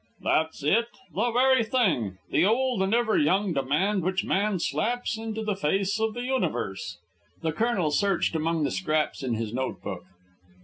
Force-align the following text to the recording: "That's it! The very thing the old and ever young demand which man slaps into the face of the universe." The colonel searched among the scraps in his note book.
"That's 0.23 0.63
it! 0.63 0.87
The 1.13 1.31
very 1.31 1.63
thing 1.63 2.17
the 2.31 2.43
old 2.43 2.81
and 2.81 2.91
ever 2.91 3.15
young 3.19 3.53
demand 3.53 4.01
which 4.01 4.23
man 4.25 4.57
slaps 4.57 5.15
into 5.15 5.43
the 5.43 5.55
face 5.55 5.99
of 5.99 6.15
the 6.15 6.23
universe." 6.23 6.97
The 7.43 7.51
colonel 7.51 7.91
searched 7.91 8.33
among 8.35 8.63
the 8.63 8.71
scraps 8.71 9.21
in 9.21 9.35
his 9.35 9.53
note 9.53 9.83
book. 9.83 10.05